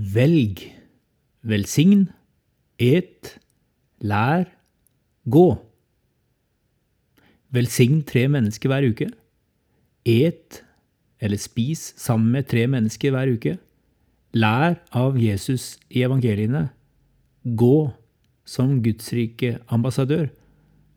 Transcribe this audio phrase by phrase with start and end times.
[0.00, 0.62] Velg,
[1.44, 2.06] velsign,
[2.80, 3.34] et,
[4.00, 4.46] lær,
[5.28, 5.48] gå.
[7.52, 9.10] Velsign tre mennesker hver uke.
[10.08, 10.62] Et
[11.20, 13.58] eller spis sammen med tre mennesker hver uke.
[14.32, 16.70] Lær av Jesus i evangeliene.
[17.44, 17.90] Gå
[18.48, 20.30] som Guds rike ambassadør,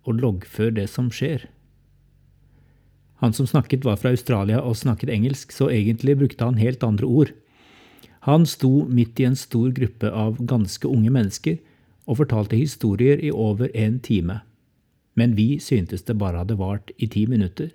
[0.08, 1.50] og loggfør det som skjer.
[3.20, 7.08] Han som snakket, var fra Australia og snakket engelsk, så egentlig brukte han helt andre
[7.08, 7.36] ord.
[8.24, 11.58] Han sto midt i en stor gruppe av ganske unge mennesker
[12.08, 14.40] og fortalte historier i over en time.
[15.20, 17.74] Men vi syntes det bare hadde vart i ti minutter.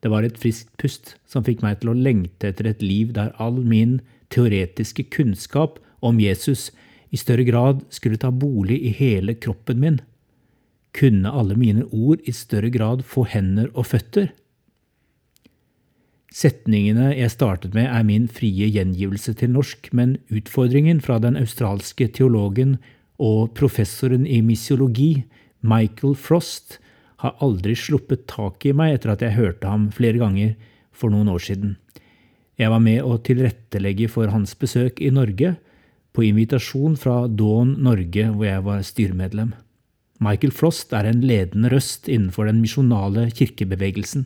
[0.00, 3.34] Det var et friskt pust som fikk meg til å lengte etter et liv der
[3.42, 3.98] all min
[4.32, 6.70] teoretiske kunnskap om Jesus
[7.12, 10.00] i større grad skulle ta bolig i hele kroppen min.
[10.96, 14.32] Kunne alle mine ord i større grad få hender og føtter?
[16.34, 22.08] Setningene jeg startet med, er min frie gjengivelse til norsk, men utfordringen fra den australske
[22.12, 22.76] teologen
[23.22, 25.24] og professoren i misiologi,
[25.66, 26.78] Michael Frost,
[27.22, 30.52] har aldri sluppet tak i meg etter at jeg hørte ham flere ganger
[30.92, 31.76] for noen år siden.
[32.60, 35.56] Jeg var med å tilrettelegge for hans besøk i Norge,
[36.16, 39.50] på invitasjon fra Dawn Norge, hvor jeg var styremedlem.
[40.24, 44.24] Michael Frost er en ledende røst innenfor den misjonale kirkebevegelsen.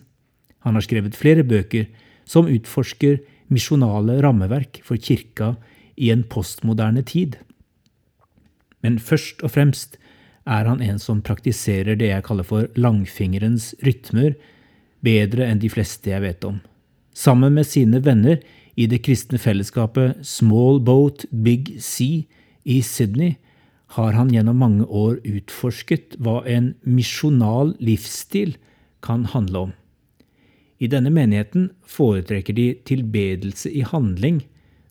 [0.64, 1.88] Han har skrevet flere bøker
[2.28, 5.54] som utforsker misjonale rammeverk for kirka
[5.96, 7.38] i en postmoderne tid.
[8.80, 9.98] Men først og fremst
[10.48, 14.34] er han en som praktiserer det jeg kaller for langfingerens rytmer,
[15.04, 16.60] bedre enn de fleste jeg vet om.
[17.16, 18.40] Sammen med sine venner
[18.76, 22.24] i det kristne fellesskapet Small Boat Big Sea
[22.64, 23.36] i Sydney
[23.96, 28.54] har han gjennom mange år utforsket hva en misjonal livsstil
[29.04, 29.72] kan handle om.
[30.80, 34.40] I denne menigheten foretrekker de tilbedelse i handling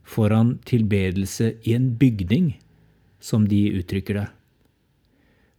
[0.09, 2.53] foran tilbedelse i en bygning,
[3.19, 4.27] som de uttrykker det.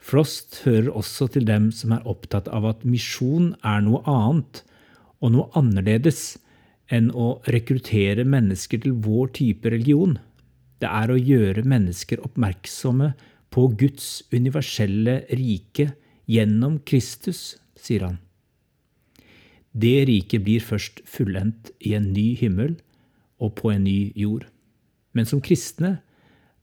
[0.01, 4.63] Frost hører også til dem som er opptatt av at misjon er noe annet
[5.21, 6.39] og noe annerledes
[6.91, 10.17] enn å rekruttere mennesker til vår type religion.
[10.81, 13.13] Det er å gjøre mennesker oppmerksomme
[13.53, 15.91] på Guds universelle rike
[16.31, 18.19] gjennom Kristus, sier han.
[19.71, 22.77] Det riket blir først fullendt i en ny himmel
[23.41, 24.47] og på en ny jord.
[25.15, 26.01] Men som kristne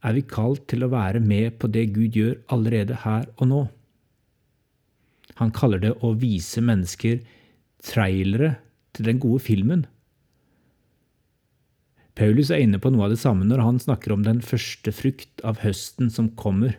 [0.03, 3.61] er vi kalt til å være med på det Gud gjør allerede her og nå.
[5.37, 7.21] Han kaller det å vise mennesker
[7.85, 8.55] trailere
[8.97, 9.85] til den gode filmen.
[12.17, 15.43] Paulus er inne på noe av det samme når han snakker om den første frukt
[15.45, 16.73] av høsten som kommer.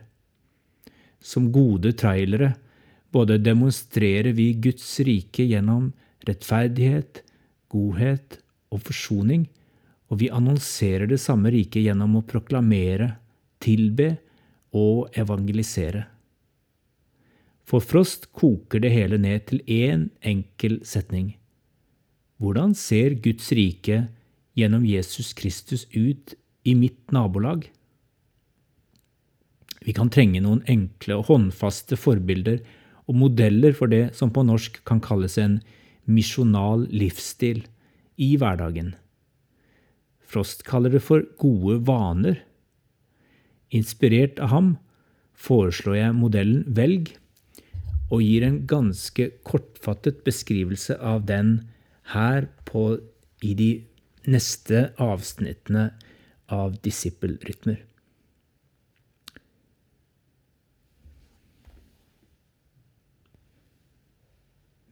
[1.22, 2.56] Som gode trailere
[3.14, 5.92] både demonstrerer vi Guds rike gjennom
[6.26, 7.22] rettferdighet,
[7.70, 8.40] godhet
[8.72, 9.46] og forsoning,
[10.08, 13.14] og vi annonserer det samme riket gjennom å proklamere,
[13.60, 14.14] tilbe
[14.76, 16.06] og evangelisere.
[17.68, 21.34] For Frost koker det hele ned til én enkel setning.
[22.40, 24.06] Hvordan ser Guds rike
[24.56, 26.32] gjennom Jesus Kristus ut
[26.64, 27.66] i mitt nabolag?
[29.84, 32.62] Vi kan trenge noen enkle og håndfaste forbilder
[33.08, 35.58] og modeller for det som på norsk kan kalles en
[36.08, 37.62] misjonal livsstil
[38.18, 38.94] i hverdagen.
[40.28, 42.42] Frost kaller det for gode vaner.
[43.72, 44.70] Inspirert av ham
[45.38, 47.12] foreslår jeg modellen Velg,
[48.08, 51.58] og gir en ganske kortfattet beskrivelse av den
[52.14, 52.96] her på,
[53.44, 53.70] i de
[54.28, 55.90] neste avsnittene
[56.52, 57.82] av disippelrytmer.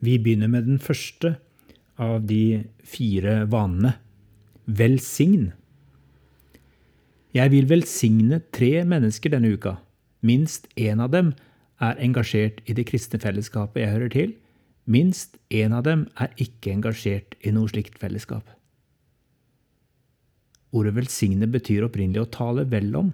[0.07, 1.37] Vi begynner med den første
[1.99, 3.97] av de fire vanene
[4.67, 5.51] velsign.
[7.35, 9.77] Jeg vil velsigne tre mennesker denne uka.
[10.23, 11.33] Minst én av dem
[11.83, 14.35] er engasjert i det kristne fellesskapet jeg hører til.
[14.87, 18.47] Minst én av dem er ikke engasjert i noe slikt fellesskap.
[20.77, 23.11] Ordet velsigne betyr opprinnelig å tale vel om.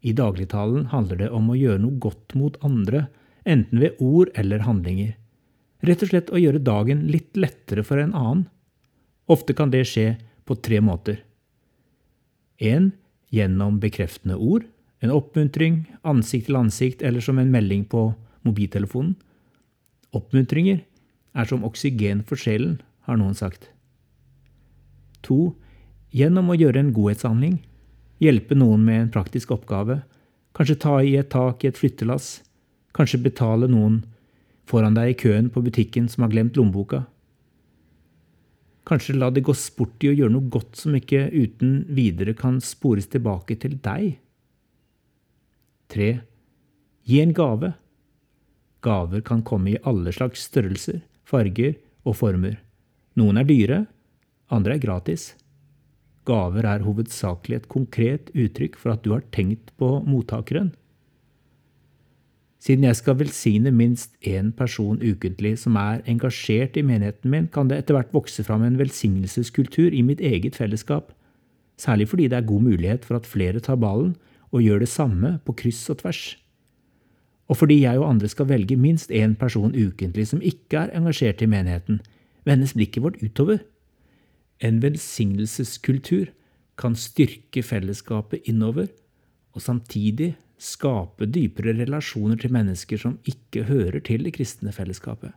[0.00, 3.06] I dagligtalen handler det om å gjøre noe godt mot andre,
[3.48, 5.16] enten ved ord eller handlinger.
[5.80, 8.44] Rett og slett å gjøre dagen litt lettere for en annen.
[9.30, 11.22] Ofte kan det skje på tre måter.
[12.60, 12.90] En
[13.32, 14.66] gjennom bekreftende ord,
[15.00, 18.10] en oppmuntring, ansikt til ansikt eller som en melding på
[18.44, 19.14] mobiltelefonen.
[20.12, 20.82] Oppmuntringer
[21.32, 23.70] er som oksygen for sjelen, har noen sagt.
[25.24, 25.54] To,
[26.12, 27.60] gjennom å gjøre en godhetshandling,
[28.20, 30.00] hjelpe noen med en praktisk oppgave,
[30.56, 32.40] kanskje ta i et tak i et flyttelass,
[32.96, 34.02] kanskje betale noen
[34.70, 37.04] foran deg i køen på butikken som har glemt lommeboka.
[38.88, 42.58] Kanskje la det gå sport i å gjøre noe godt som ikke uten videre kan
[42.64, 44.16] spores tilbake til deg.
[45.90, 46.10] 3.
[47.10, 47.74] Gi en gave.
[48.80, 51.76] Gaver kan komme i alle slags størrelser, farger
[52.06, 52.56] og former.
[53.18, 53.80] Noen er dyre,
[54.50, 55.32] andre er gratis.
[56.28, 60.72] Gaver er hovedsakelig et konkret uttrykk for at du har tenkt på mottakeren.
[62.60, 67.70] Siden jeg skal velsigne minst én person ukentlig som er engasjert i menigheten min, kan
[67.70, 71.14] det etter hvert vokse fram en velsignelseskultur i mitt eget fellesskap,
[71.80, 74.12] særlig fordi det er god mulighet for at flere tar ballen
[74.52, 76.36] og gjør det samme på kryss og tvers.
[77.48, 81.40] Og fordi jeg og andre skal velge minst én person ukentlig som ikke er engasjert
[81.42, 82.02] i menigheten,
[82.44, 83.64] vendes blikket vårt utover.
[84.60, 86.28] En velsignelseskultur
[86.78, 88.86] kan styrke fellesskapet innover,
[89.52, 95.32] og samtidig skape dypere relasjoner til mennesker som ikke hører til det kristne fellesskapet.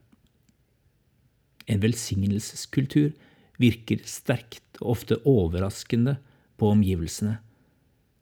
[1.71, 3.13] En velsignelseskultur
[3.61, 6.17] virker sterkt og ofte overraskende
[6.59, 7.37] på omgivelsene.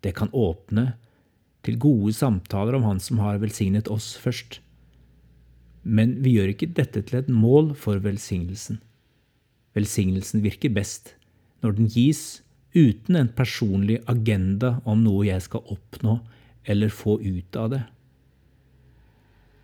[0.01, 0.93] Det kan åpne
[1.65, 4.59] til gode samtaler om Han som har velsignet oss først.
[5.83, 8.79] Men vi gjør ikke dette til et mål for velsignelsen.
[9.73, 11.15] Velsignelsen virker best
[11.61, 12.41] når den gis
[12.75, 16.19] uten en personlig agenda om noe jeg skal oppnå
[16.63, 17.81] eller få ut av det.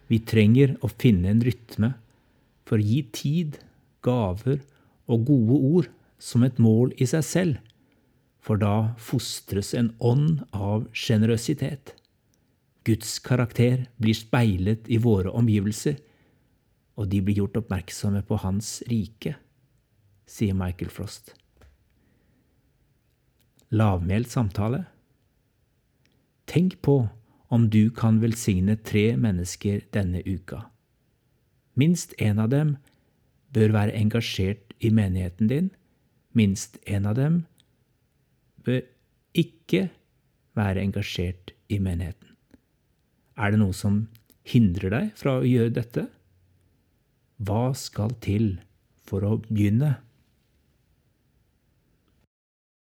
[0.08, 1.94] Vi trenger å finne en rytme
[2.68, 3.60] for å gi tid,
[4.04, 4.62] gaver
[5.08, 5.90] og gode ord
[6.20, 7.58] som et mål i seg selv,
[8.40, 11.94] for da fostres en ånd av sjenerøsitet.
[12.88, 15.98] Guds karakter blir speilet i våre omgivelser,
[16.98, 19.36] og de blir gjort oppmerksomme på Hans rike,
[20.26, 21.34] sier Michael Frost.
[23.76, 24.86] Lavmælt samtale
[26.58, 27.04] Tenk på
[27.54, 30.64] om du kan velsigne tre mennesker denne uka.
[31.78, 32.72] Minst én av dem
[33.54, 35.68] bør være engasjert i menigheten din.
[36.34, 37.44] Minst én av dem
[38.66, 38.82] bør
[39.38, 39.84] ikke
[40.58, 42.34] være engasjert i menigheten.
[43.38, 44.08] Er det noe som
[44.50, 46.08] hindrer deg fra å gjøre dette?
[47.38, 48.56] Hva skal til
[49.06, 50.00] for å begynne?